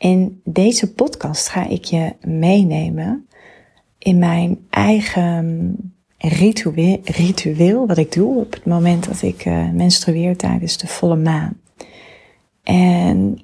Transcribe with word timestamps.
In 0.00 0.40
deze 0.44 0.92
podcast 0.92 1.48
ga 1.48 1.66
ik 1.66 1.84
je 1.84 2.12
meenemen 2.20 3.28
in 3.98 4.18
mijn 4.18 4.58
eigen 4.70 5.76
ritueel, 6.18 7.00
ritueel 7.04 7.86
wat 7.86 7.98
ik 7.98 8.12
doe 8.12 8.38
op 8.38 8.52
het 8.52 8.64
moment 8.64 9.04
dat 9.04 9.22
ik 9.22 9.44
uh, 9.44 9.70
menstrueer 9.70 10.36
tijdens 10.36 10.76
de 10.76 10.86
volle 10.86 11.16
maan. 11.16 11.60
En 12.62 13.40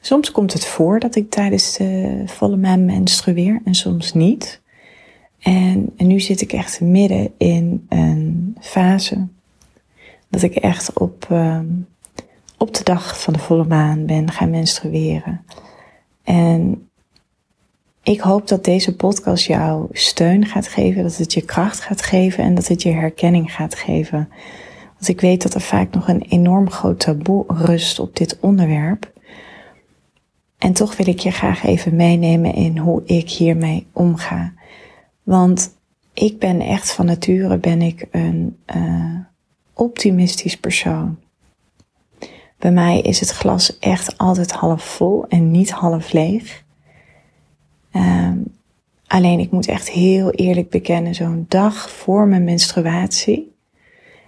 soms 0.00 0.32
komt 0.32 0.52
het 0.52 0.66
voor 0.66 1.00
dat 1.00 1.16
ik 1.16 1.30
tijdens 1.30 1.76
de 1.76 2.22
volle 2.26 2.56
maan 2.56 2.84
menstrueer 2.84 3.60
en 3.64 3.74
soms 3.74 4.12
niet. 4.14 4.60
En, 5.38 5.92
nu 5.96 6.20
zit 6.20 6.40
ik 6.40 6.52
echt 6.52 6.80
midden 6.80 7.32
in 7.36 7.86
een 7.88 8.56
fase 8.60 9.26
dat 10.28 10.42
ik 10.42 10.54
echt 10.54 10.92
op, 10.92 11.26
um, 11.30 11.86
op 12.56 12.74
de 12.74 12.84
dag 12.84 13.20
van 13.20 13.32
de 13.32 13.38
volle 13.38 13.64
maan 13.64 14.06
ben 14.06 14.30
gaan 14.30 14.50
menstrueren. 14.50 15.44
En 16.24 16.88
ik 18.02 18.20
hoop 18.20 18.48
dat 18.48 18.64
deze 18.64 18.96
podcast 18.96 19.46
jou 19.46 19.86
steun 19.92 20.46
gaat 20.46 20.68
geven, 20.68 21.02
dat 21.02 21.16
het 21.16 21.32
je 21.32 21.42
kracht 21.42 21.80
gaat 21.80 22.02
geven 22.02 22.44
en 22.44 22.54
dat 22.54 22.68
het 22.68 22.82
je 22.82 22.90
herkenning 22.90 23.52
gaat 23.52 23.74
geven. 23.74 24.28
Want 24.92 25.08
ik 25.08 25.20
weet 25.20 25.42
dat 25.42 25.54
er 25.54 25.60
vaak 25.60 25.90
nog 25.94 26.08
een 26.08 26.22
enorm 26.22 26.70
groot 26.70 27.00
taboe 27.00 27.44
rust 27.46 27.98
op 27.98 28.16
dit 28.16 28.38
onderwerp. 28.40 29.12
En 30.58 30.72
toch 30.72 30.96
wil 30.96 31.08
ik 31.08 31.18
je 31.18 31.30
graag 31.30 31.64
even 31.64 31.96
meenemen 31.96 32.54
in 32.54 32.78
hoe 32.78 33.02
ik 33.04 33.30
hiermee 33.30 33.86
omga. 33.92 34.52
Want 35.22 35.70
ik 36.14 36.38
ben 36.38 36.60
echt 36.60 36.92
van 36.92 37.06
nature 37.06 37.58
ben 37.58 37.82
ik 37.82 38.06
een 38.10 38.56
uh, 38.76 39.18
optimistisch 39.72 40.56
persoon. 40.56 41.18
Bij 42.58 42.70
mij 42.70 43.00
is 43.00 43.20
het 43.20 43.30
glas 43.30 43.78
echt 43.78 44.18
altijd 44.18 44.52
half 44.52 44.84
vol 44.84 45.24
en 45.28 45.50
niet 45.50 45.70
half 45.70 46.12
leeg. 46.12 46.64
Um, 47.92 48.44
alleen 49.06 49.38
ik 49.38 49.50
moet 49.50 49.68
echt 49.68 49.90
heel 49.90 50.30
eerlijk 50.30 50.70
bekennen, 50.70 51.14
zo'n 51.14 51.44
dag 51.48 51.90
voor 51.90 52.26
mijn 52.26 52.44
menstruatie. 52.44 53.54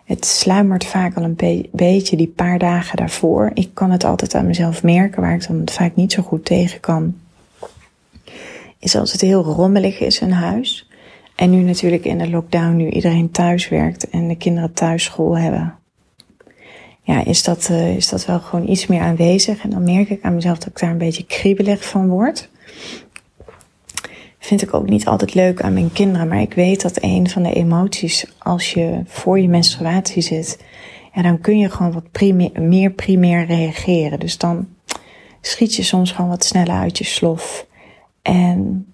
Het 0.04 0.24
sluimert 0.24 0.84
vaak 0.84 1.16
al 1.16 1.22
een 1.22 1.34
be 1.34 1.68
beetje 1.72 2.16
die 2.16 2.28
paar 2.28 2.58
dagen 2.58 2.96
daarvoor. 2.96 3.50
Ik 3.54 3.70
kan 3.74 3.90
het 3.90 4.04
altijd 4.04 4.34
aan 4.34 4.46
mezelf 4.46 4.82
merken, 4.82 5.22
waar 5.22 5.34
ik 5.34 5.46
dan 5.48 5.62
vaak 5.64 5.96
niet 5.96 6.12
zo 6.12 6.22
goed 6.22 6.44
tegen 6.44 6.80
kan. 6.80 7.16
Is 8.78 8.96
als 8.96 9.12
het 9.12 9.20
heel 9.20 9.42
rommelig 9.42 10.00
is 10.00 10.20
in 10.20 10.30
huis. 10.30 10.88
En 11.34 11.50
nu 11.50 11.62
natuurlijk 11.62 12.04
in 12.04 12.18
de 12.18 12.30
lockdown, 12.30 12.76
nu 12.76 12.90
iedereen 12.90 13.30
thuis 13.30 13.68
werkt 13.68 14.10
en 14.10 14.28
de 14.28 14.36
kinderen 14.36 14.72
thuis 14.72 15.04
school 15.04 15.38
hebben. 15.38 15.77
Ja, 17.08 17.24
is 17.24 17.42
dat, 17.42 17.68
uh, 17.70 17.96
is 17.96 18.08
dat 18.08 18.26
wel 18.26 18.40
gewoon 18.40 18.68
iets 18.68 18.86
meer 18.86 19.00
aanwezig. 19.00 19.62
En 19.62 19.70
dan 19.70 19.82
merk 19.82 20.10
ik 20.10 20.22
aan 20.22 20.34
mezelf 20.34 20.58
dat 20.58 20.68
ik 20.68 20.78
daar 20.78 20.90
een 20.90 20.98
beetje 20.98 21.24
kriebelig 21.24 21.84
van 21.84 22.08
word. 22.08 22.48
Vind 24.38 24.62
ik 24.62 24.74
ook 24.74 24.88
niet 24.88 25.06
altijd 25.06 25.34
leuk 25.34 25.62
aan 25.62 25.72
mijn 25.72 25.92
kinderen. 25.92 26.28
Maar 26.28 26.40
ik 26.40 26.54
weet 26.54 26.82
dat 26.82 27.02
een 27.02 27.28
van 27.28 27.42
de 27.42 27.52
emoties, 27.52 28.26
als 28.38 28.72
je 28.72 29.00
voor 29.06 29.40
je 29.40 29.48
menstruatie 29.48 30.22
zit, 30.22 30.64
ja, 31.14 31.22
dan 31.22 31.40
kun 31.40 31.58
je 31.58 31.70
gewoon 31.70 31.92
wat 31.92 32.20
meer 32.60 32.90
primair 32.90 33.46
reageren. 33.46 34.20
Dus 34.20 34.38
dan 34.38 34.68
schiet 35.40 35.74
je 35.74 35.82
soms 35.82 36.12
gewoon 36.12 36.30
wat 36.30 36.44
sneller 36.44 36.76
uit 36.76 36.98
je 36.98 37.04
slof. 37.04 37.66
En 38.22 38.86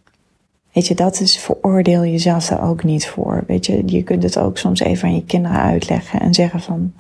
Weet 0.72 0.86
je, 0.86 0.94
dat 0.94 1.20
is 1.20 1.38
veroordeel 1.38 2.04
jezelf 2.04 2.46
daar 2.46 2.68
ook 2.68 2.84
niet 2.84 3.06
voor. 3.06 3.44
Weet 3.46 3.66
je, 3.66 3.82
je 3.86 4.02
kunt 4.02 4.22
het 4.22 4.38
ook 4.38 4.58
soms 4.58 4.80
even 4.80 5.08
aan 5.08 5.14
je 5.14 5.24
kinderen 5.24 5.60
uitleggen 5.60 6.20
en 6.20 6.34
zeggen 6.34 6.60
van, 6.60 6.92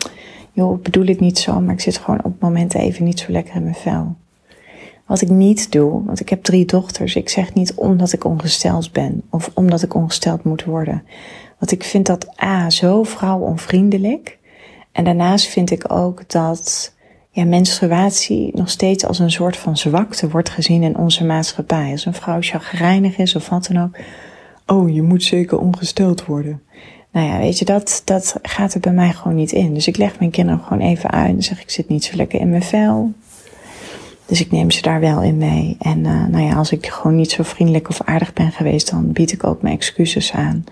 joh, 0.54 0.82
bedoel 0.82 1.04
ik 1.04 1.20
niet 1.20 1.38
zo, 1.38 1.60
maar 1.60 1.74
ik 1.74 1.80
zit 1.80 1.98
gewoon 1.98 2.24
op 2.24 2.40
momenten 2.40 2.80
even 2.80 3.04
niet 3.04 3.18
zo 3.18 3.32
lekker 3.32 3.54
in 3.54 3.62
mijn 3.62 3.74
vel. 3.74 4.14
Wat 5.06 5.20
ik 5.20 5.28
niet 5.28 5.72
doe, 5.72 6.04
want 6.04 6.20
ik 6.20 6.28
heb 6.28 6.42
drie 6.42 6.64
dochters, 6.64 7.14
ik 7.14 7.28
zeg 7.28 7.54
niet 7.54 7.74
omdat 7.74 8.12
ik 8.12 8.24
ongesteld 8.24 8.92
ben 8.92 9.22
of 9.30 9.50
omdat 9.54 9.82
ik 9.82 9.94
ongesteld 9.94 10.44
moet 10.44 10.64
worden. 10.64 11.02
Want 11.58 11.72
ik 11.72 11.84
vind 11.84 12.06
dat 12.06 12.42
A, 12.42 12.70
zo 12.70 13.02
vrouwonvriendelijk. 13.02 14.38
En 14.92 15.04
daarnaast 15.04 15.46
vind 15.46 15.70
ik 15.70 15.92
ook 15.92 16.30
dat 16.30 16.94
ja, 17.30 17.44
menstruatie 17.44 18.50
nog 18.56 18.70
steeds 18.70 19.06
als 19.06 19.18
een 19.18 19.30
soort 19.30 19.56
van 19.56 19.76
zwakte 19.76 20.30
wordt 20.30 20.50
gezien 20.50 20.82
in 20.82 20.96
onze 20.96 21.24
maatschappij. 21.24 21.90
Als 21.90 22.06
een 22.06 22.14
vrouw 22.14 22.40
chagrijnig 22.40 23.16
is 23.16 23.36
of 23.36 23.48
wat 23.48 23.66
dan 23.72 23.82
ook. 23.82 23.96
Oh, 24.66 24.94
je 24.94 25.02
moet 25.02 25.22
zeker 25.22 25.58
ongesteld 25.58 26.24
worden. 26.24 26.62
Nou 27.14 27.26
ja, 27.26 27.38
weet 27.38 27.58
je, 27.58 27.64
dat, 27.64 28.02
dat 28.04 28.36
gaat 28.42 28.74
er 28.74 28.80
bij 28.80 28.92
mij 28.92 29.12
gewoon 29.12 29.36
niet 29.36 29.52
in. 29.52 29.74
Dus 29.74 29.86
ik 29.86 29.96
leg 29.96 30.18
mijn 30.18 30.30
kinderen 30.30 30.60
gewoon 30.60 30.82
even 30.88 31.10
uit 31.10 31.30
en 31.30 31.42
zeg 31.42 31.62
ik 31.62 31.70
zit 31.70 31.88
niet 31.88 32.04
zo 32.04 32.16
lekker 32.16 32.40
in 32.40 32.50
mijn 32.50 32.62
vel. 32.62 33.12
Dus 34.26 34.40
ik 34.40 34.50
neem 34.50 34.70
ze 34.70 34.82
daar 34.82 35.00
wel 35.00 35.22
in 35.22 35.36
mee. 35.36 35.76
En 35.80 35.98
uh, 35.98 36.26
nou 36.26 36.44
ja, 36.44 36.54
als 36.54 36.72
ik 36.72 36.86
gewoon 36.86 37.16
niet 37.16 37.30
zo 37.30 37.42
vriendelijk 37.42 37.88
of 37.88 38.02
aardig 38.02 38.32
ben 38.32 38.52
geweest, 38.52 38.90
dan 38.90 39.12
bied 39.12 39.32
ik 39.32 39.44
ook 39.44 39.62
mijn 39.62 39.74
excuses 39.74 40.32
aan. 40.32 40.64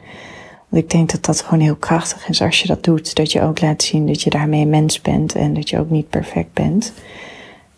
Want 0.68 0.82
ik 0.82 0.90
denk 0.90 1.10
dat 1.10 1.24
dat 1.24 1.40
gewoon 1.40 1.60
heel 1.60 1.76
krachtig 1.76 2.28
is 2.28 2.42
als 2.42 2.60
je 2.60 2.66
dat 2.66 2.84
doet. 2.84 3.14
Dat 3.14 3.32
je 3.32 3.42
ook 3.42 3.60
laat 3.60 3.82
zien 3.82 4.06
dat 4.06 4.22
je 4.22 4.30
daarmee 4.30 4.66
mens 4.66 5.00
bent 5.00 5.34
en 5.34 5.54
dat 5.54 5.70
je 5.70 5.78
ook 5.78 5.90
niet 5.90 6.08
perfect 6.08 6.52
bent. 6.52 6.92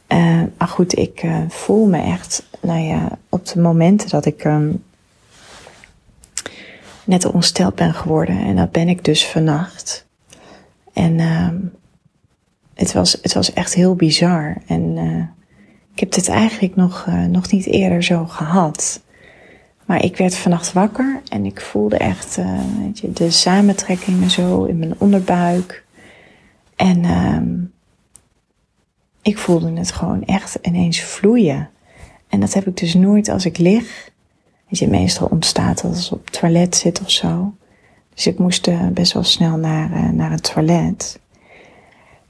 Uh, 0.08 0.42
maar 0.58 0.68
goed, 0.68 0.98
ik 0.98 1.22
uh, 1.22 1.36
voel 1.48 1.86
me 1.86 1.98
echt, 1.98 2.46
nou 2.60 2.80
ja, 2.80 3.18
op 3.28 3.46
de 3.46 3.60
momenten 3.60 4.08
dat 4.08 4.26
ik 4.26 4.44
um, 4.44 4.82
net 7.04 7.24
ongesteld 7.24 7.74
ben 7.74 7.94
geworden. 7.94 8.38
En 8.38 8.56
dat 8.56 8.70
ben 8.70 8.88
ik 8.88 9.04
dus 9.04 9.26
vannacht. 9.26 10.06
En 10.92 11.18
uh, 11.18 11.48
het, 12.74 12.92
was, 12.92 13.18
het 13.22 13.34
was 13.34 13.52
echt 13.52 13.74
heel 13.74 13.94
bizar. 13.94 14.56
En 14.66 14.96
uh, 14.96 15.24
ik 15.94 16.00
heb 16.00 16.12
dit 16.12 16.28
eigenlijk 16.28 16.76
nog, 16.76 17.06
uh, 17.08 17.24
nog 17.24 17.50
niet 17.50 17.66
eerder 17.66 18.02
zo 18.02 18.24
gehad. 18.24 19.02
Maar 19.86 20.04
ik 20.04 20.16
werd 20.16 20.36
vannacht 20.36 20.72
wakker 20.72 21.20
en 21.28 21.44
ik 21.44 21.60
voelde 21.60 21.96
echt 21.96 22.38
uh, 22.38 22.60
weet 22.78 22.98
je, 22.98 23.12
de 23.12 23.30
samentrekkingen 23.30 24.30
zo 24.30 24.64
in 24.64 24.78
mijn 24.78 24.94
onderbuik. 24.98 25.84
En 26.76 27.04
um, 27.04 27.72
ik 29.22 29.38
voelde 29.38 29.72
het 29.72 29.92
gewoon 29.92 30.24
echt 30.24 30.58
ineens 30.62 31.00
vloeien. 31.00 31.70
En 32.28 32.40
dat 32.40 32.54
heb 32.54 32.66
ik 32.66 32.76
dus 32.76 32.94
nooit 32.94 33.28
als 33.28 33.44
ik 33.44 33.58
lig. 33.58 34.12
Weet 34.74 34.82
je, 34.82 34.98
meestal 34.98 35.26
ontstaat 35.26 35.84
als 35.84 36.10
op 36.10 36.24
het 36.24 36.40
toilet 36.40 36.76
zit 36.76 37.00
of 37.00 37.10
zo. 37.10 37.54
Dus 38.14 38.26
ik 38.26 38.38
moest 38.38 38.66
uh, 38.66 38.86
best 38.88 39.12
wel 39.12 39.22
snel 39.22 39.56
naar, 39.56 39.90
uh, 39.90 40.10
naar 40.10 40.30
het 40.30 40.52
toilet. 40.54 41.20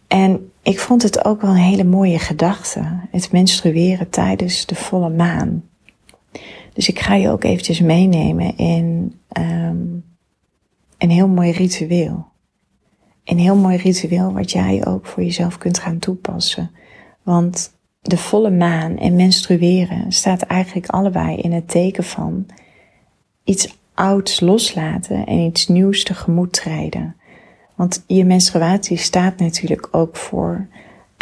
En 0.06 0.50
ik 0.62 0.78
vond 0.81 1.03
het 1.03 1.25
ook 1.25 1.41
wel 1.41 1.50
een 1.50 1.56
hele 1.56 1.84
mooie 1.84 2.19
gedachte. 2.19 3.00
Het 3.10 3.32
menstrueren 3.32 4.10
tijdens 4.10 4.66
de 4.66 4.75
volle 4.75 5.10
maan. 5.10 5.65
Dus 6.72 6.88
ik 6.88 6.99
ga 6.99 7.15
je 7.15 7.31
ook 7.31 7.44
eventjes 7.44 7.81
meenemen 7.81 8.56
in 8.56 9.15
um, 9.38 10.05
een 10.99 11.11
heel 11.11 11.28
mooi 11.28 11.50
ritueel. 11.50 12.26
Een 13.25 13.38
heel 13.38 13.56
mooi 13.56 13.76
ritueel 13.76 14.32
wat 14.32 14.50
jij 14.50 14.87
ook 14.87 15.06
voor 15.06 15.22
jezelf 15.22 15.59
kunt 15.59 15.78
gaan 15.78 15.99
toepassen. 15.99 16.71
Want 17.23 17.74
de 18.06 18.17
volle 18.17 18.51
maan 18.51 18.99
en 18.99 19.17
menstrueren 19.17 20.12
staat 20.12 20.43
eigenlijk 20.43 20.87
allebei 20.87 21.37
in 21.37 21.53
het 21.53 21.69
teken 21.69 22.05
van 22.05 22.47
iets 23.45 23.79
ouds 23.95 24.41
loslaten 24.41 25.27
en 25.27 25.39
iets 25.39 25.69
nieuws 25.69 26.03
tegemoet 26.03 26.53
treden. 26.53 27.17
Want 27.75 28.05
je 28.06 28.25
menstruatie 28.25 28.97
staat 28.97 29.39
natuurlijk 29.39 29.89
ook 29.91 30.17
voor, 30.17 30.67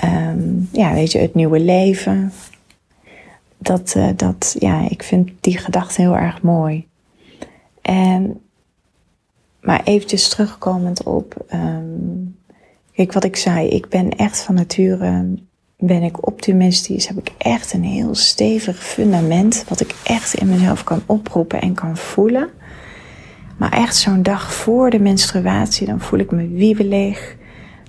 um, 0.05 0.69
ja, 0.73 0.93
weet 0.94 1.12
je, 1.12 1.19
het 1.19 1.34
nieuwe 1.34 1.61
leven, 1.61 2.32
dat, 3.58 3.94
uh, 3.96 4.08
dat, 4.17 4.56
ja, 4.58 4.88
ik 4.88 5.02
vind 5.02 5.31
die 5.40 5.58
gedachte 5.58 6.00
heel 6.00 6.17
erg 6.17 6.43
mooi. 6.43 6.87
En, 7.82 8.40
maar 9.61 9.81
eventjes 9.84 10.29
terugkomend 10.29 11.02
op, 11.02 11.44
um, 11.55 12.37
kijk 12.93 13.12
wat 13.12 13.25
ik 13.25 13.37
zei, 13.37 13.69
ik 13.69 13.88
ben 13.88 14.11
echt 14.11 14.43
van 14.43 14.55
nature, 14.55 15.34
ben 15.82 16.02
ik 16.02 16.26
optimistisch, 16.26 17.08
heb 17.08 17.19
ik 17.19 17.32
echt 17.38 17.73
een 17.73 17.84
heel 17.84 18.14
stevig 18.14 18.76
fundament, 18.76 19.64
wat 19.69 19.81
ik 19.81 19.94
echt 20.05 20.34
in 20.34 20.49
mezelf 20.49 20.84
kan 20.84 21.02
oproepen 21.06 21.61
en 21.61 21.75
kan 21.75 21.96
voelen. 21.96 22.49
Maar 23.58 23.73
echt 23.73 23.96
zo'n 23.96 24.23
dag 24.23 24.52
voor 24.55 24.90
de 24.90 24.99
menstruatie, 24.99 25.87
dan 25.87 26.00
voel 26.00 26.19
ik 26.19 26.31
me 26.31 26.49
wiebelig. 26.49 27.37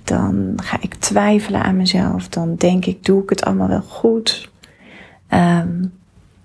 Dan 0.04 0.52
ga 0.56 0.76
ik 0.80 0.94
twijfelen 0.94 1.62
aan 1.62 1.76
mezelf. 1.76 2.28
Dan 2.28 2.54
denk 2.54 2.84
ik, 2.84 3.04
doe 3.04 3.22
ik 3.22 3.30
het 3.30 3.44
allemaal 3.44 3.68
wel 3.68 3.82
goed? 3.82 4.50
um, 5.30 5.92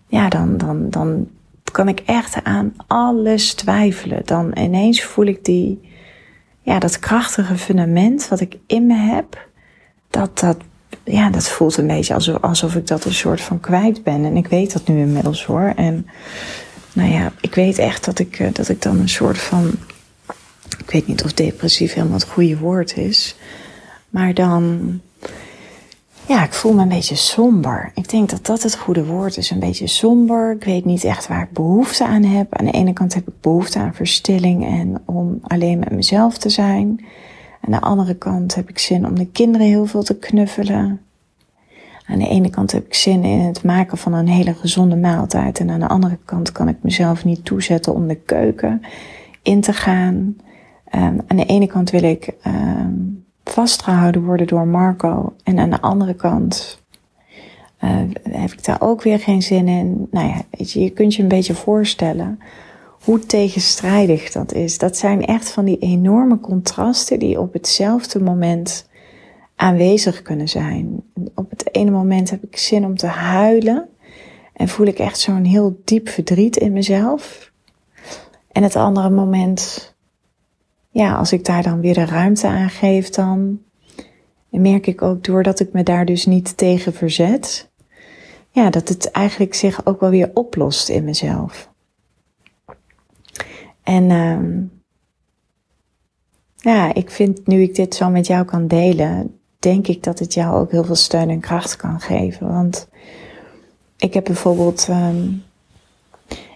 ja, 0.07 0.30
dan, 0.30 0.57
dan, 0.57 0.90
dan 0.90 1.28
kan 1.72 1.88
ik 1.88 2.00
echt 2.06 2.44
aan 2.44 2.74
alles 2.88 3.54
twijfelen. 3.54 4.22
Dan 4.25 4.51
ineens 4.57 5.04
voel 5.04 5.25
ik 5.25 5.46
die, 5.46 5.90
ja, 6.62 6.80
dat 6.80 7.00
krachtige 7.00 7.57
fundament 7.57 8.28
wat 8.28 8.40
ik 8.40 8.57
in 8.68 8.88
me 8.88 8.96
heb, 8.96 9.48
dat, 10.10 10.40
dat, 10.40 10.57
ja, 11.04 11.30
dat 11.30 11.50
voelt 11.50 11.78
een 11.78 11.88
beetje 11.88 12.13
alsof, 12.13 12.42
alsof 12.42 12.75
ik 12.75 12.88
dat 12.88 13.06
een 13.06 13.13
soort 13.13 13.42
van 13.42 13.60
kwijt 13.60 14.04
ben. 14.04 14.25
En 14.25 14.38
ik 14.38 14.48
weet 14.48 14.74
dat 14.74 14.88
nu 14.88 15.00
inmiddels 15.00 15.46
hoor. 15.46 15.74
En 15.75 16.07
nou 16.94 17.12
ja, 17.12 17.31
ik 17.42 17.56
weet 17.56 17.78
echt 17.78 18.06
dat 18.06 18.19
ik, 18.19 18.40
eh, 18.40 18.54
dat 18.54 18.69
ik 18.69 18.81
dan 18.81 19.00
een 19.00 19.10
soort 19.10 19.38
van, 19.38 19.72
ik 20.78 20.92
weet 20.92 21.07
niet 21.07 21.24
of 21.24 21.34
depressief 21.34 21.94
helemaal 21.94 22.18
het 22.19 22.30
goede 22.30 22.57
woord 22.57 22.98
is, 22.98 23.36
maar 24.10 24.34
dan, 24.34 25.00
ja, 26.28 26.44
ik 26.44 26.54
voel 26.54 26.74
me 26.74 26.81
een 26.81 26.90
beetje 26.90 27.16
somber. 27.16 27.92
Ik 27.94 28.10
denk 28.10 28.30
dat 28.30 28.46
dat 28.46 28.63
het 28.63 28.78
goede 28.78 29.06
woord 29.06 29.38
is. 29.38 29.50
Een 29.50 29.60
beetje 29.60 29.88
somber. 29.88 30.51
Ik 30.51 30.63
weet 30.63 30.86
niet 30.86 31.04
echt 31.04 31.28
waar 31.28 31.42
ik 31.42 31.51
behoefte 31.51 32.06
aan 32.06 32.24
heb. 32.24 32.56
Aan 32.56 32.66
de 32.66 32.72
ene 32.72 32.94
kant 32.94 33.13
heb 33.13 33.28
ik 33.28 33.42
behoefte 33.42 33.80
aan 33.80 33.94
verstilling 33.94 34.66
en 34.66 35.01
om 35.06 35.40
alleen 35.44 35.80
met 35.80 35.92
mezelf 35.92 36.38
te 36.38 36.50
zijn. 36.50 37.06
Aan 37.61 37.71
de 37.71 37.81
andere 37.81 38.15
kant 38.15 38.56
heb 38.56 38.69
ik 38.69 38.79
zin 38.79 39.06
om 39.06 39.15
de 39.15 39.27
kinderen 39.27 39.67
heel 39.67 39.85
veel 39.85 40.03
te 40.03 40.17
knuffelen. 40.17 41.01
Aan 42.06 42.19
de 42.19 42.27
ene 42.27 42.50
kant 42.50 42.71
heb 42.71 42.85
ik 42.85 42.94
zin 42.94 43.23
in 43.23 43.39
het 43.39 43.63
maken 43.63 43.97
van 43.97 44.13
een 44.13 44.27
hele 44.27 44.53
gezonde 44.53 44.95
maaltijd. 44.95 45.59
En 45.59 45.69
aan 45.69 45.79
de 45.79 45.88
andere 45.88 46.17
kant 46.25 46.51
kan 46.51 46.67
ik 46.67 46.77
mezelf 46.81 47.25
niet 47.25 47.45
toezetten 47.45 47.94
om 47.94 48.07
de 48.07 48.15
keuken 48.15 48.81
in 49.44 49.61
te 49.61 49.73
gaan. 49.73 50.35
Um, 50.95 51.21
aan 51.27 51.38
de 51.38 51.45
ene 51.45 51.67
kant 51.67 51.89
wil 51.89 52.03
ik 52.03 52.33
um, 52.47 53.25
vastgehouden 53.44 54.23
worden 54.23 54.47
door 54.47 54.67
Marco. 54.67 55.33
En 55.44 55.59
aan 55.59 55.69
de 55.69 55.81
andere 55.81 56.13
kant 56.13 56.81
uh, 57.83 57.89
heb 58.23 58.51
ik 58.51 58.65
daar 58.65 58.81
ook 58.81 59.01
weer 59.01 59.19
geen 59.19 59.41
zin 59.41 59.67
in. 59.67 60.07
Nou 60.12 60.27
ja, 60.27 60.41
weet 60.51 60.71
je, 60.71 60.79
je 60.79 60.89
kunt 60.89 61.15
je 61.15 61.21
een 61.21 61.27
beetje 61.27 61.53
voorstellen 61.53 62.39
hoe 63.04 63.19
tegenstrijdig 63.19 64.31
dat 64.31 64.54
is. 64.54 64.78
Dat 64.78 64.98
zijn 64.98 65.25
echt 65.25 65.50
van 65.50 65.66
die 65.66 65.78
enorme 65.80 66.40
contrasten 66.40 67.19
die 67.19 67.40
op 67.40 67.54
hetzelfde 67.54 68.19
moment 68.19 68.88
aanwezig 69.56 70.22
kunnen 70.22 70.50
zijn. 70.50 71.04
Op 71.36 71.50
het 71.50 71.75
ene 71.75 71.92
moment 71.92 72.30
heb 72.30 72.44
ik 72.44 72.57
zin 72.57 72.86
om 72.86 72.98
te 72.98 73.07
huilen 73.07 73.90
en 74.54 74.68
voel 74.68 74.86
ik 74.86 75.00
echt 75.00 75.19
zo'n 75.19 75.44
heel 75.44 75.81
diep 75.84 76.10
verdriet 76.10 76.57
in 76.57 76.72
mezelf. 76.72 77.51
En 78.51 78.63
het 78.63 78.75
andere 78.75 79.10
moment, 79.10 79.96
ja, 80.90 81.16
als 81.16 81.31
ik 81.31 81.46
daar 81.46 81.63
dan 81.63 81.81
weer 81.81 81.94
de 81.94 82.06
ruimte 82.06 82.48
aan 82.48 82.69
geef, 82.69 83.10
dan 83.10 83.60
merk 84.50 84.88
ik 84.88 85.01
ook 85.01 85.24
doordat 85.24 85.60
ik 85.60 85.72
me 85.72 85.84
daar 85.84 86.06
dus 86.06 86.25
niet 86.25 86.57
tegen 86.57 86.94
verzet, 86.94 87.69
ja, 88.51 88.69
dat 88.69 88.90
het 88.90 89.12
eigenlijk 89.12 89.54
zich 89.54 89.86
ook 89.86 90.00
wel 90.00 90.10
weer 90.10 90.31
oplost 90.34 90.90
in 90.90 91.04
mezelf. 91.04 91.69
En 93.89 94.09
uh, 94.09 94.62
ja, 96.56 96.94
ik 96.94 97.09
vind 97.09 97.47
nu 97.47 97.62
ik 97.62 97.75
dit 97.75 97.95
zo 97.95 98.09
met 98.09 98.27
jou 98.27 98.45
kan 98.45 98.68
delen, 98.68 99.39
denk 99.59 99.88
ik 99.88 100.03
dat 100.03 100.19
het 100.19 100.33
jou 100.33 100.59
ook 100.59 100.71
heel 100.71 100.83
veel 100.83 100.95
steun 100.95 101.30
en 101.30 101.39
kracht 101.39 101.75
kan 101.75 102.00
geven. 102.00 102.47
Want 102.47 102.88
ik 103.97 104.13
heb 104.13 104.24
bijvoorbeeld, 104.24 104.88
um, 104.89 105.44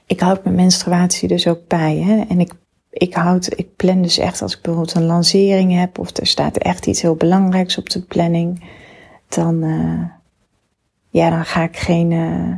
ik 0.05 0.19
houd 0.19 0.43
mijn 0.43 0.55
menstruatie 0.55 1.27
dus 1.27 1.47
ook 1.47 1.67
bij. 1.67 1.97
Hè? 1.97 2.21
En 2.21 2.39
ik, 2.39 2.53
ik, 2.89 3.13
houd, 3.13 3.59
ik 3.59 3.75
plan 3.75 4.01
dus 4.01 4.17
echt 4.17 4.41
als 4.41 4.55
ik 4.55 4.61
bijvoorbeeld 4.61 4.95
een 4.95 5.05
lancering 5.05 5.79
heb 5.79 5.99
of 5.99 6.17
er 6.17 6.27
staat 6.27 6.57
echt 6.57 6.87
iets 6.87 7.01
heel 7.01 7.15
belangrijks 7.15 7.77
op 7.77 7.89
de 7.89 8.01
planning, 8.01 8.63
dan, 9.27 9.63
uh, 9.63 10.03
ja, 11.09 11.29
dan 11.29 11.45
ga 11.45 11.63
ik 11.63 11.77
geen. 11.77 12.11
Uh, 12.11 12.55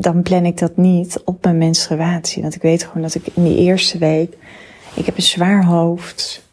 dan 0.00 0.22
plan 0.22 0.44
ik 0.44 0.58
dat 0.58 0.76
niet 0.76 1.20
op 1.24 1.44
mijn 1.44 1.58
menstruatie. 1.58 2.42
Want 2.42 2.54
ik 2.54 2.62
weet 2.62 2.84
gewoon 2.84 3.02
dat 3.02 3.14
ik 3.14 3.26
in 3.34 3.44
die 3.44 3.56
eerste 3.56 3.98
week, 3.98 4.36
ik 4.94 5.06
heb 5.06 5.16
een 5.16 5.22
zwaar 5.22 5.64
hoofd. 5.64 6.46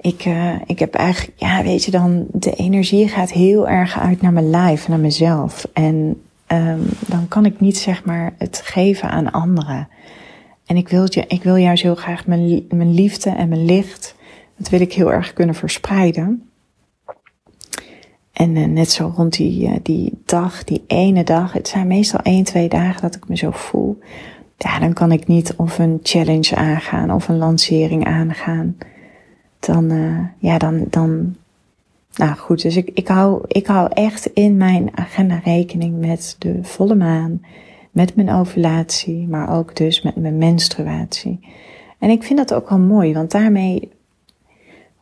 Ik, 0.00 0.24
uh, 0.24 0.54
ik 0.66 0.78
heb 0.78 0.94
eigenlijk, 0.94 1.40
ja, 1.40 1.62
weet 1.62 1.84
je 1.84 1.90
dan, 1.90 2.26
de 2.32 2.54
energie 2.54 3.08
gaat 3.08 3.30
heel 3.30 3.68
erg 3.68 3.98
uit 3.98 4.22
naar 4.22 4.32
mijn 4.32 4.50
lijf, 4.50 4.88
naar 4.88 4.98
mezelf. 4.98 5.68
En 5.72 6.22
um, 6.48 6.88
dan 7.06 7.28
kan 7.28 7.44
ik 7.44 7.60
niet 7.60 7.78
zeg 7.78 8.04
maar 8.04 8.34
het 8.38 8.60
geven 8.64 9.10
aan 9.10 9.30
anderen. 9.30 9.88
En 10.66 10.76
ik 10.76 10.88
wil, 10.88 11.06
ik 11.28 11.42
wil 11.42 11.56
juist 11.56 11.82
heel 11.82 11.94
graag 11.94 12.26
mijn, 12.26 12.64
mijn 12.68 12.94
liefde 12.94 13.30
en 13.30 13.48
mijn 13.48 13.64
licht, 13.64 14.14
dat 14.56 14.68
wil 14.68 14.80
ik 14.80 14.92
heel 14.92 15.12
erg 15.12 15.32
kunnen 15.32 15.54
verspreiden. 15.54 16.51
En 18.32 18.56
uh, 18.56 18.66
net 18.66 18.90
zo 18.90 19.12
rond 19.16 19.36
die, 19.36 19.68
uh, 19.68 19.76
die 19.82 20.22
dag, 20.24 20.64
die 20.64 20.84
ene 20.86 21.24
dag, 21.24 21.52
het 21.52 21.68
zijn 21.68 21.86
meestal 21.86 22.20
één, 22.20 22.44
twee 22.44 22.68
dagen 22.68 23.02
dat 23.02 23.14
ik 23.14 23.28
me 23.28 23.36
zo 23.36 23.50
voel. 23.50 23.98
Ja, 24.56 24.78
dan 24.78 24.92
kan 24.92 25.12
ik 25.12 25.26
niet 25.26 25.54
of 25.56 25.78
een 25.78 26.00
challenge 26.02 26.56
aangaan 26.56 27.12
of 27.12 27.28
een 27.28 27.38
lancering 27.38 28.06
aangaan 28.06 28.76
dan, 29.66 29.92
uh, 29.92 30.18
ja, 30.38 30.58
dan, 30.58 30.84
dan, 30.90 31.36
nou 32.14 32.36
goed, 32.36 32.62
dus 32.62 32.76
ik, 32.76 32.90
ik, 32.94 33.08
hou, 33.08 33.44
ik 33.46 33.66
hou 33.66 33.88
echt 33.92 34.26
in 34.26 34.56
mijn 34.56 34.90
agenda 34.94 35.40
rekening 35.44 35.98
met 35.98 36.36
de 36.38 36.58
volle 36.62 36.94
maan, 36.94 37.44
met 37.90 38.16
mijn 38.16 38.30
ovulatie, 38.30 39.28
maar 39.28 39.58
ook 39.58 39.76
dus 39.76 40.02
met 40.02 40.16
mijn 40.16 40.38
menstruatie. 40.38 41.40
En 41.98 42.10
ik 42.10 42.22
vind 42.22 42.38
dat 42.38 42.54
ook 42.54 42.68
wel 42.68 42.78
mooi, 42.78 43.12
want 43.12 43.30
daarmee 43.30 43.90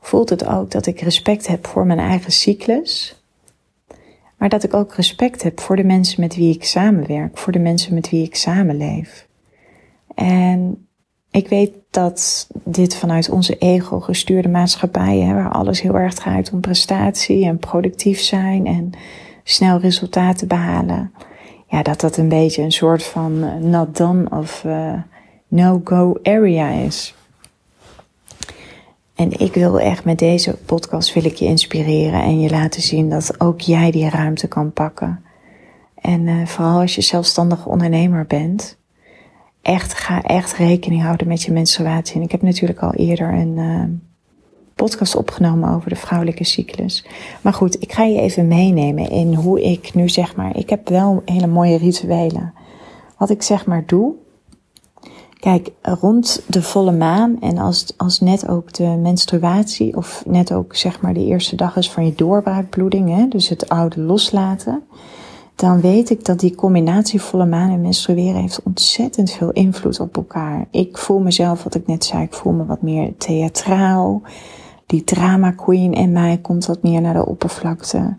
voelt 0.01 0.29
het 0.29 0.47
ook 0.47 0.71
dat 0.71 0.87
ik 0.87 1.01
respect 1.01 1.47
heb 1.47 1.67
voor 1.67 1.87
mijn 1.87 1.99
eigen 1.99 2.33
cyclus, 2.33 3.20
maar 4.41 4.49
dat 4.49 4.63
ik 4.63 4.75
ook 4.75 4.95
respect 4.95 5.43
heb 5.43 5.61
voor 5.61 5.77
de 5.77 5.85
mensen 5.85 6.21
met 6.21 6.37
wie 6.37 6.55
ik 6.55 6.65
samenwerk, 6.65 7.39
voor 7.39 7.53
de 7.53 7.59
mensen 7.59 7.95
met 7.95 8.11
wie 8.11 8.25
ik 8.25 8.35
samenleef. 8.35 9.27
En 10.15 10.87
ik 11.31 11.49
weet 11.49 11.73
dat 11.91 12.49
dit 12.65 12.97
vanuit 12.97 13.31
onze 13.31 13.59
ego 13.59 14.01
gestuurde 14.01 14.49
maatschappij, 14.49 15.27
waar 15.35 15.51
alles 15.51 15.81
heel 15.81 15.99
erg 15.99 16.15
draait 16.15 16.53
om 16.53 16.61
prestatie 16.61 17.45
en 17.45 17.59
productief 17.59 18.21
zijn 18.21 18.67
en 18.67 18.91
snel 19.45 19.79
resultaten 19.79 20.49
behalen, 20.49 21.13
ja, 21.67 21.83
dat 21.83 22.01
dat 22.01 22.17
een 22.17 22.29
beetje 22.29 22.63
een 22.63 22.73
soort 22.73 23.03
van 23.03 23.61
not 23.71 23.97
done 23.97 24.31
of 24.31 24.65
uh, 24.67 24.93
no-go 25.49 26.19
area 26.23 26.69
is. 26.69 27.15
En 29.21 29.41
ik 29.41 29.55
wil 29.55 29.81
echt 29.81 30.05
met 30.05 30.19
deze 30.19 30.57
podcast 30.67 31.15
wil 31.15 31.25
ik 31.25 31.35
je 31.35 31.45
inspireren 31.45 32.23
en 32.23 32.41
je 32.41 32.51
laten 32.51 32.83
zien 32.83 33.11
dat 33.11 33.41
ook 33.41 33.61
jij 33.61 33.91
die 33.91 34.09
ruimte 34.09 34.49
kan 34.49 34.73
pakken. 34.73 35.25
En 35.95 36.21
uh, 36.21 36.47
vooral 36.47 36.81
als 36.81 36.95
je 36.95 37.01
zelfstandig 37.01 37.67
ondernemer 37.67 38.27
bent, 38.27 38.79
echt, 39.63 39.95
ga 39.95 40.23
echt 40.23 40.53
rekening 40.53 41.03
houden 41.03 41.29
met 41.29 41.43
je 41.43 41.53
menstruatie. 41.53 42.17
En 42.17 42.23
ik 42.23 42.31
heb 42.31 42.43
natuurlijk 42.43 42.81
al 42.81 42.95
eerder 42.95 43.33
een 43.33 43.57
uh, 43.57 43.83
podcast 44.75 45.17
opgenomen 45.17 45.75
over 45.75 45.89
de 45.89 45.97
vrouwelijke 45.97 46.45
cyclus. 46.45 47.07
Maar 47.43 47.55
goed, 47.55 47.83
ik 47.83 47.93
ga 47.93 48.05
je 48.05 48.21
even 48.21 48.49
meenemen 48.49 49.11
in 49.11 49.35
hoe 49.35 49.63
ik 49.63 49.95
nu 49.95 50.09
zeg 50.09 50.37
maar, 50.37 50.57
ik 50.57 50.71
heb 50.71 50.89
wel 50.89 51.23
hele 51.25 51.47
mooie 51.47 51.79
rituelen. 51.79 52.55
Wat 53.19 53.31
ik 53.31 53.43
zeg 53.43 53.67
maar 53.67 53.83
doe. 53.87 54.15
Kijk, 55.41 55.71
rond 55.83 56.43
de 56.47 56.63
volle 56.63 56.93
maan 56.93 57.41
en 57.41 57.59
als, 57.59 57.95
als 57.97 58.21
net 58.21 58.49
ook 58.49 58.73
de 58.73 58.99
menstruatie, 59.03 59.97
of 59.97 60.23
net 60.27 60.53
ook 60.53 60.77
zeg 60.77 61.01
maar 61.01 61.15
de 61.15 61.25
eerste 61.25 61.57
dag 61.57 61.77
is 61.77 61.91
van 61.91 62.05
je 62.05 62.15
doorbraakbloeding, 62.15 63.17
hè, 63.17 63.29
dus 63.29 63.49
het 63.49 63.69
oude 63.69 64.01
loslaten 64.01 64.83
dan 65.61 65.81
weet 65.81 66.11
ik 66.11 66.25
dat 66.25 66.41
die 66.41 66.55
combinatie 66.55 67.21
volle 67.21 67.47
maan 67.47 67.71
en 67.71 67.81
menstrueren 67.81 68.41
heeft 68.41 68.63
ontzettend 68.63 69.31
veel 69.31 69.51
invloed 69.51 70.01
op 70.01 70.17
elkaar. 70.17 70.67
Ik 70.71 70.99
voel 70.99 71.19
mezelf, 71.19 71.63
wat 71.63 71.75
ik 71.75 71.87
net 71.87 72.05
zei, 72.05 72.23
ik 72.23 72.35
voel 72.35 72.53
me 72.53 72.65
wat 72.65 72.83
meer 72.83 73.17
theatraal. 73.17 74.23
Die 74.87 75.05
drama 75.05 75.51
queen 75.51 75.93
in 75.93 76.13
mij 76.13 76.39
komt 76.39 76.67
wat 76.67 76.83
meer 76.83 77.01
naar 77.01 77.15
de 77.15 77.27
oppervlakte. 77.27 78.17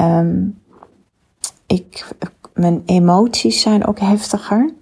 Um, 0.00 0.58
ik, 1.66 2.14
mijn 2.54 2.82
emoties 2.84 3.60
zijn 3.60 3.86
ook 3.86 3.98
heftiger. 3.98 4.72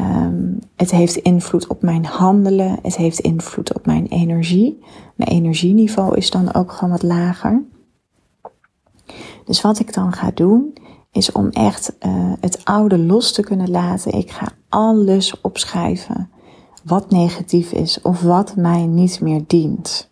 Um, 0.00 0.41
het 0.76 0.90
heeft 0.90 1.16
invloed 1.16 1.66
op 1.66 1.82
mijn 1.82 2.04
handelen. 2.04 2.78
Het 2.82 2.96
heeft 2.96 3.18
invloed 3.18 3.74
op 3.74 3.86
mijn 3.86 4.06
energie. 4.06 4.84
Mijn 5.14 5.30
energieniveau 5.30 6.16
is 6.16 6.30
dan 6.30 6.54
ook 6.54 6.72
gewoon 6.72 6.90
wat 6.90 7.02
lager. 7.02 7.62
Dus 9.44 9.60
wat 9.60 9.78
ik 9.78 9.94
dan 9.94 10.12
ga 10.12 10.30
doen, 10.34 10.74
is 11.12 11.32
om 11.32 11.48
echt 11.48 11.96
uh, 12.06 12.32
het 12.40 12.64
oude 12.64 12.98
los 12.98 13.32
te 13.32 13.42
kunnen 13.42 13.70
laten. 13.70 14.12
Ik 14.12 14.30
ga 14.30 14.48
alles 14.68 15.40
opschrijven 15.40 16.30
wat 16.84 17.10
negatief 17.10 17.72
is 17.72 18.00
of 18.02 18.22
wat 18.22 18.56
mij 18.56 18.86
niet 18.86 19.20
meer 19.20 19.44
dient. 19.46 20.10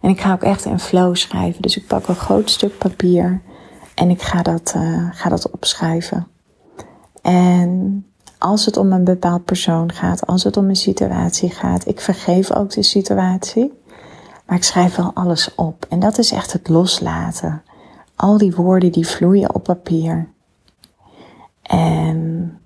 En 0.00 0.10
ik 0.10 0.20
ga 0.20 0.32
ook 0.32 0.42
echt 0.42 0.64
een 0.64 0.80
flow 0.80 1.16
schrijven. 1.16 1.62
Dus 1.62 1.76
ik 1.76 1.86
pak 1.86 2.08
een 2.08 2.14
groot 2.14 2.50
stuk 2.50 2.78
papier 2.78 3.42
en 3.94 4.10
ik 4.10 4.22
ga 4.22 4.42
dat, 4.42 4.72
uh, 4.76 5.08
ga 5.12 5.28
dat 5.28 5.50
opschrijven. 5.50 6.26
En 7.22 8.04
als 8.42 8.64
het 8.64 8.76
om 8.76 8.92
een 8.92 9.04
bepaald 9.04 9.44
persoon 9.44 9.92
gaat, 9.92 10.26
als 10.26 10.44
het 10.44 10.56
om 10.56 10.68
een 10.68 10.76
situatie 10.76 11.50
gaat, 11.50 11.86
ik 11.86 12.00
vergeef 12.00 12.52
ook 12.52 12.70
de 12.70 12.82
situatie. 12.82 13.72
Maar 14.46 14.56
ik 14.56 14.64
schrijf 14.64 14.96
wel 14.96 15.10
alles 15.14 15.54
op. 15.54 15.86
En 15.88 16.00
dat 16.00 16.18
is 16.18 16.32
echt 16.32 16.52
het 16.52 16.68
loslaten 16.68 17.62
al 18.16 18.38
die 18.38 18.54
woorden 18.54 18.92
die 18.92 19.06
vloeien 19.06 19.54
op 19.54 19.62
papier. 19.62 20.28
En 21.62 22.58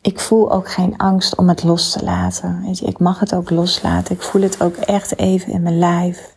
ik 0.00 0.20
voel 0.20 0.52
ook 0.52 0.70
geen 0.70 0.96
angst 0.96 1.36
om 1.36 1.48
het 1.48 1.62
los 1.62 1.92
te 1.92 2.04
laten. 2.04 2.62
Weet 2.62 2.78
je, 2.78 2.86
ik 2.86 2.98
mag 2.98 3.20
het 3.20 3.34
ook 3.34 3.50
loslaten. 3.50 4.14
Ik 4.14 4.22
voel 4.22 4.42
het 4.42 4.62
ook 4.62 4.76
echt 4.76 5.18
even 5.18 5.52
in 5.52 5.62
mijn 5.62 5.78
lijf. 5.78 6.36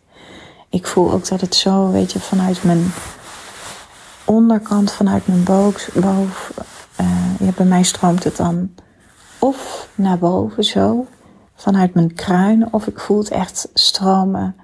Ik 0.68 0.86
voel 0.86 1.12
ook 1.12 1.28
dat 1.28 1.40
het 1.40 1.54
zo, 1.54 1.90
weet 1.90 2.12
je, 2.12 2.20
vanuit 2.20 2.64
mijn 2.64 2.92
onderkant, 4.24 4.92
vanuit 4.92 5.26
mijn 5.26 5.44
boven. 5.44 6.00
boven 6.00 6.64
bij 7.56 7.66
mij 7.66 7.82
stroomt 7.82 8.24
het 8.24 8.36
dan 8.36 8.74
of 9.38 9.88
naar 9.94 10.18
boven 10.18 10.64
zo, 10.64 11.06
vanuit 11.54 11.94
mijn 11.94 12.14
kruin, 12.14 12.72
of 12.72 12.86
ik 12.86 13.00
voel 13.00 13.18
het 13.18 13.30
echt 13.30 13.68
stromen 13.74 14.56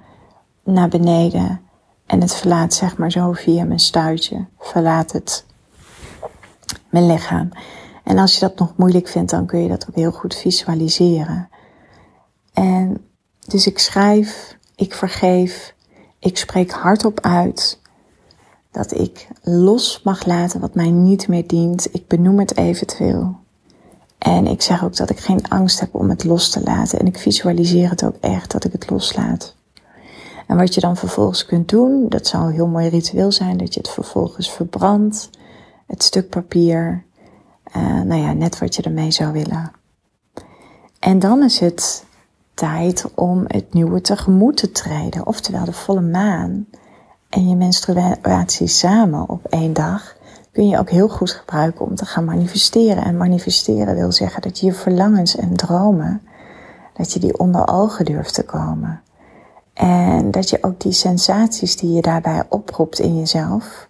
naar 0.65 0.89
beneden. 0.89 1.61
En 2.07 2.21
het 2.21 2.35
verlaat 2.35 2.75
zeg 2.75 2.97
maar 2.97 3.11
zo 3.11 3.33
via 3.33 3.65
mijn 3.65 3.79
stuitje, 3.79 4.47
verlaat 4.59 5.13
het 5.13 5.47
mijn 6.91 7.07
lichaam. 7.07 7.49
En 8.05 8.19
als 8.19 8.35
je 8.35 8.41
dat 8.41 8.59
nog 8.59 8.77
moeilijk 8.77 9.09
vindt, 9.09 9.31
dan 9.31 9.47
kun 9.47 9.63
je 9.63 9.69
dat 9.69 9.87
ook 9.89 9.95
heel 9.95 10.13
goed 10.13 10.35
visualiseren. 10.35 11.49
En 12.53 13.07
dus 13.47 13.67
ik 13.67 13.79
schrijf, 13.79 14.57
ik 14.75 14.95
vergeef, 14.95 15.75
ik 16.19 16.37
spreek 16.37 16.71
hardop 16.71 17.21
uit 17.21 17.81
dat 18.77 18.99
ik 18.99 19.29
los 19.43 20.01
mag 20.05 20.27
laten 20.27 20.61
wat 20.61 20.75
mij 20.75 20.91
niet 20.91 21.29
meer 21.29 21.47
dient. 21.47 21.95
Ik 21.95 22.07
benoem 22.07 22.39
het 22.39 22.57
eventueel. 22.57 23.37
En 24.19 24.47
ik 24.47 24.63
zeg 24.63 24.85
ook 24.85 24.97
dat 24.97 25.11
ik 25.11 25.19
geen 25.19 25.49
angst 25.49 25.81
heb 25.81 25.95
om 25.95 26.09
het 26.09 26.25
los 26.25 26.51
te 26.51 26.63
laten. 26.63 26.99
En 26.99 27.07
ik 27.07 27.19
visualiseer 27.19 27.91
het 27.91 28.05
ook 28.05 28.17
echt 28.21 28.51
dat 28.51 28.65
ik 28.65 28.73
het 28.73 28.91
loslaat. 28.91 29.55
En 30.47 30.57
wat 30.57 30.75
je 30.75 30.81
dan 30.81 30.97
vervolgens 30.97 31.47
kunt 31.47 31.69
doen, 31.69 32.09
dat 32.09 32.27
zou 32.27 32.45
een 32.45 32.53
heel 32.53 32.67
mooi 32.67 32.89
ritueel 32.89 33.33
zijn, 33.33 33.57
dat 33.57 33.75
je 33.75 33.81
het 33.81 33.91
vervolgens 33.91 34.51
verbrandt, 34.51 35.31
het 35.87 36.03
stuk 36.03 36.29
papier, 36.29 37.05
uh, 37.77 38.01
nou 38.01 38.21
ja, 38.21 38.33
net 38.33 38.59
wat 38.59 38.75
je 38.75 38.83
ermee 38.83 39.11
zou 39.11 39.33
willen. 39.33 39.73
En 40.99 41.19
dan 41.19 41.43
is 41.43 41.59
het 41.59 42.05
tijd 42.55 43.05
om 43.15 43.45
het 43.47 43.73
nieuwe 43.73 44.01
tegemoet 44.01 44.57
te 44.57 44.73
treden, 44.73 45.27
oftewel 45.27 45.65
de 45.65 45.73
volle 45.73 46.01
maan 46.01 46.67
en 47.37 47.49
je 47.49 47.57
menstruatie 47.57 48.67
samen 48.67 49.29
op 49.29 49.45
één 49.45 49.73
dag 49.73 50.17
kun 50.53 50.69
je 50.69 50.79
ook 50.79 50.91
heel 50.91 51.09
goed 51.09 51.31
gebruiken 51.31 51.85
om 51.85 51.95
te 51.95 52.05
gaan 52.05 52.25
manifesteren. 52.25 53.05
En 53.05 53.17
manifesteren 53.17 53.95
wil 53.95 54.13
zeggen 54.13 54.43
dat 54.43 54.59
je 54.59 54.67
je 54.67 54.73
verlangens 54.73 55.37
en 55.37 55.57
dromen, 55.57 56.23
dat 56.95 57.13
je 57.13 57.21
die 57.21 57.39
onder 57.39 57.69
ogen 57.69 58.05
durft 58.05 58.35
te 58.35 58.45
komen. 58.45 59.01
En 59.75 60.31
dat 60.31 60.51
je 60.51 60.59
ook 60.61 60.81
die 60.81 60.93
sensaties 60.93 61.77
die 61.77 61.93
je 61.93 62.03
daarbij 62.03 62.43
oproept 62.49 62.99
in 62.99 63.19
jezelf, 63.19 63.89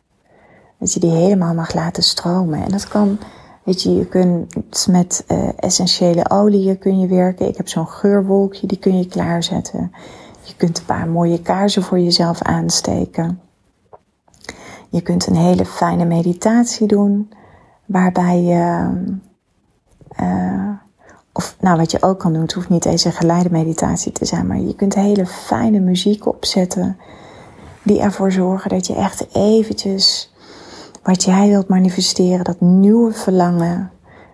dat 0.79 0.93
je 0.93 1.00
die 1.00 1.11
helemaal 1.11 1.55
mag 1.55 1.75
laten 1.75 2.03
stromen. 2.03 2.62
En 2.62 2.71
dat 2.71 2.88
kan, 2.88 3.19
weet 3.65 3.83
je, 3.83 3.95
je 3.95 4.07
kunt 4.07 4.87
met 4.91 5.25
uh, 5.29 5.49
essentiële 5.57 6.31
oliën 6.31 6.79
kun 6.79 7.00
je 7.00 7.07
werken. 7.07 7.49
Ik 7.49 7.57
heb 7.57 7.69
zo'n 7.69 7.88
geurwolkje, 7.88 8.67
die 8.67 8.79
kun 8.79 8.99
je 8.99 9.07
klaarzetten. 9.07 9.93
Je 10.47 10.55
kunt 10.57 10.79
een 10.79 10.85
paar 10.85 11.09
mooie 11.09 11.43
kaarsen 11.43 11.83
voor 11.83 11.99
jezelf 11.99 12.43
aansteken. 12.43 13.41
Je 14.88 15.00
kunt 15.00 15.26
een 15.26 15.37
hele 15.37 15.65
fijne 15.65 16.05
meditatie 16.05 16.87
doen, 16.87 17.31
waarbij 17.87 18.43
je, 18.43 18.91
uh, 20.21 20.71
of 21.33 21.57
nou 21.61 21.76
wat 21.76 21.91
je 21.91 22.03
ook 22.03 22.19
kan 22.19 22.33
doen, 22.33 22.43
het 22.43 22.53
hoeft 22.53 22.69
niet 22.69 22.85
eens 22.85 23.05
een 23.05 23.12
geleide 23.12 23.50
meditatie 23.50 24.12
te 24.12 24.25
zijn, 24.25 24.47
maar 24.47 24.61
je 24.61 24.75
kunt 24.75 24.95
hele 24.95 25.26
fijne 25.26 25.81
muziek 25.81 26.26
opzetten, 26.26 26.99
die 27.83 28.00
ervoor 28.00 28.33
zorgen 28.33 28.71
dat 28.71 28.87
je 28.87 28.95
echt 28.95 29.35
eventjes 29.35 30.35
wat 31.03 31.23
jij 31.23 31.49
wilt 31.49 31.69
manifesteren, 31.69 32.45
dat 32.45 32.61
nieuwe 32.61 33.12
verlangen, 33.12 33.91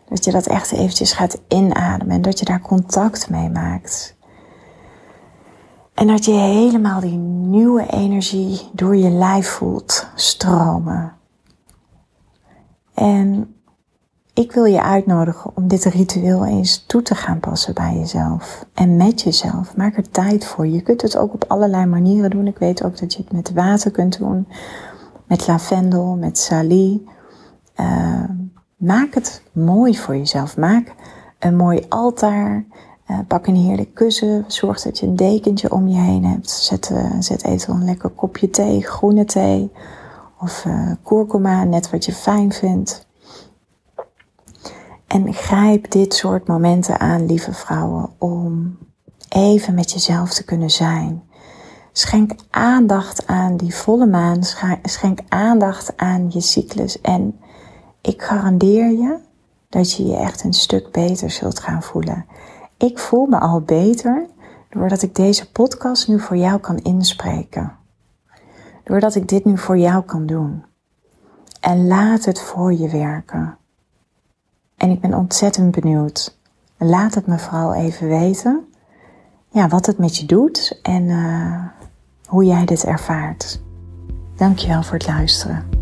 dat 0.09 0.25
je 0.25 0.31
dat 0.31 0.47
echt 0.47 0.73
eventjes 0.73 1.13
gaat 1.13 1.41
inademen 1.49 2.11
en 2.11 2.23
dat 2.23 2.39
je 2.39 2.45
daar 2.45 2.61
contact 2.61 3.31
mee 3.31 3.51
maakt. 3.51 4.15
En 6.03 6.09
dat 6.09 6.25
je 6.25 6.33
helemaal 6.33 7.01
die 7.01 7.17
nieuwe 7.17 7.87
energie 7.87 8.61
door 8.73 8.97
je 8.97 9.11
lijf 9.11 9.49
voelt 9.49 10.07
stromen. 10.15 11.13
En 12.95 13.55
ik 14.35 14.53
wil 14.53 14.65
je 14.65 14.83
uitnodigen 14.83 15.51
om 15.55 15.69
dit 15.69 15.85
ritueel 15.85 16.45
eens 16.45 16.87
toe 16.87 17.03
te 17.03 17.15
gaan 17.15 17.41
passen 17.41 17.75
bij 17.75 17.95
jezelf. 17.95 18.67
En 18.75 18.97
met 18.97 19.23
jezelf. 19.23 19.77
Maak 19.77 19.97
er 19.97 20.11
tijd 20.11 20.45
voor. 20.45 20.67
Je 20.67 20.83
kunt 20.83 21.03
het 21.03 21.17
ook 21.17 21.35
op 21.35 21.45
allerlei 21.49 21.87
manieren 21.87 22.31
doen. 22.31 22.47
Ik 22.47 22.59
weet 22.59 22.85
ook 22.85 22.99
dat 22.99 23.13
je 23.13 23.23
het 23.23 23.33
met 23.33 23.53
water 23.53 23.91
kunt 23.91 24.19
doen. 24.19 24.49
Met 25.27 25.47
lavendel, 25.47 26.17
met 26.17 26.39
salie. 26.39 27.09
Uh, 27.81 28.25
maak 28.77 29.15
het 29.15 29.43
mooi 29.53 29.97
voor 29.99 30.17
jezelf. 30.17 30.57
Maak 30.57 30.95
een 31.39 31.57
mooi 31.57 31.87
altaar. 31.89 32.65
Uh, 33.13 33.19
pak 33.29 33.47
een 33.47 33.57
heerlijk 33.57 33.95
kussen. 33.95 34.45
Zorg 34.47 34.83
dat 34.83 34.99
je 34.99 35.07
een 35.07 35.17
dekentje 35.17 35.73
om 35.73 35.89
je 35.89 36.01
heen 36.01 36.25
hebt. 36.25 36.51
Zet, 36.51 36.91
uh, 36.91 37.11
zet 37.19 37.45
eventueel 37.45 37.77
een 37.77 37.85
lekker 37.85 38.11
kopje 38.11 38.51
thee, 38.51 38.83
groene 38.83 39.25
thee. 39.25 39.73
Of 40.41 40.65
uh, 40.65 40.91
kurkuma, 41.03 41.65
net 41.65 41.91
wat 41.91 42.05
je 42.05 42.13
fijn 42.13 42.53
vindt. 42.53 43.07
En 45.07 45.35
grijp 45.35 45.91
dit 45.91 46.15
soort 46.15 46.47
momenten 46.47 47.01
aan, 47.01 47.27
lieve 47.27 47.53
vrouwen, 47.53 48.11
om 48.19 48.79
even 49.29 49.75
met 49.75 49.93
jezelf 49.93 50.33
te 50.33 50.45
kunnen 50.45 50.71
zijn. 50.71 51.23
Schenk 51.93 52.33
aandacht 52.51 53.27
aan 53.27 53.57
die 53.57 53.75
volle 53.75 54.07
maan. 54.07 54.45
Schenk 54.83 55.21
aandacht 55.29 55.97
aan 55.97 56.27
je 56.29 56.41
cyclus. 56.41 57.01
En 57.01 57.41
ik 58.01 58.23
garandeer 58.23 58.91
je 58.91 59.19
dat 59.69 59.93
je 59.93 60.07
je 60.07 60.17
echt 60.17 60.45
een 60.45 60.53
stuk 60.53 60.91
beter 60.91 61.31
zult 61.31 61.59
gaan 61.61 61.83
voelen. 61.83 62.27
Ik 62.83 62.99
voel 62.99 63.27
me 63.27 63.39
al 63.39 63.61
beter 63.61 64.27
doordat 64.71 65.03
ik 65.03 65.15
deze 65.15 65.51
podcast 65.51 66.09
nu 66.09 66.21
voor 66.21 66.37
jou 66.37 66.61
kan 66.61 66.79
inspreken. 66.79 67.73
Doordat 68.85 69.15
ik 69.15 69.29
dit 69.29 69.45
nu 69.45 69.59
voor 69.59 69.79
jou 69.79 70.05
kan 70.05 70.27
doen. 70.27 70.65
En 71.61 71.87
laat 71.87 72.25
het 72.25 72.41
voor 72.41 72.73
je 72.73 72.89
werken. 72.89 73.57
En 74.77 74.91
ik 74.91 75.01
ben 75.01 75.15
ontzettend 75.15 75.71
benieuwd. 75.71 76.39
Laat 76.79 77.15
het 77.15 77.27
me 77.27 77.39
vooral 77.39 77.75
even 77.75 78.09
weten. 78.09 78.73
Ja, 79.49 79.69
wat 79.69 79.87
het 79.87 79.99
met 79.99 80.17
je 80.17 80.27
doet 80.27 80.79
en 80.83 81.03
uh, 81.03 81.65
hoe 82.27 82.45
jij 82.45 82.65
dit 82.65 82.85
ervaart. 82.85 83.63
Dankjewel 84.37 84.83
voor 84.83 84.99
het 84.99 85.07
luisteren. 85.07 85.82